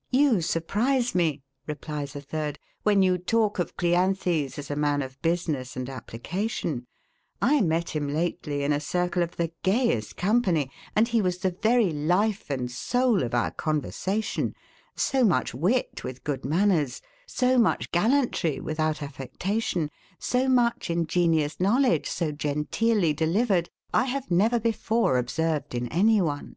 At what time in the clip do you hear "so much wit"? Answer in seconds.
14.96-16.02